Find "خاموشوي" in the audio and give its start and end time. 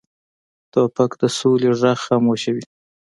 2.05-2.63